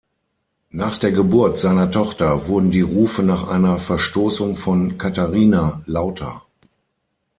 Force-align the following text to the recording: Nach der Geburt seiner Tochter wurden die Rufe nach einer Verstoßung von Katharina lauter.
Nach 0.71 0.97
der 0.97 1.11
Geburt 1.11 1.59
seiner 1.59 1.91
Tochter 1.91 2.47
wurden 2.47 2.71
die 2.71 2.81
Rufe 2.81 3.21
nach 3.21 3.47
einer 3.47 3.77
Verstoßung 3.77 4.55
von 4.57 4.97
Katharina 4.97 5.83
lauter. 5.85 6.41